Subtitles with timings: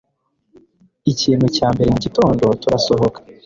[1.11, 3.19] Ikintu cya mbere mugitondo turasohoka